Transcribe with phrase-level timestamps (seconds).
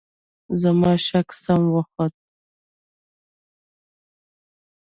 [0.61, 2.13] زما شک سم وخوت.